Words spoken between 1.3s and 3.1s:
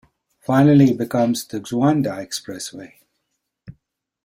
the Xuanda Expressway.